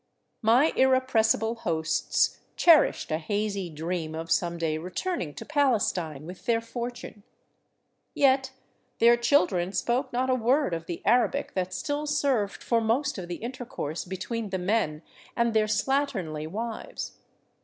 [0.41, 6.47] My irrepressible hosts cherished a hazy dream of some day return ing to Palestine with
[6.47, 7.21] their fortune.
[8.15, 8.51] Yet
[8.97, 13.27] their children spoke not a word of the Arabic that still served for most of
[13.27, 15.03] the intercourse between the men
[15.35, 17.19] and their slatternly wives.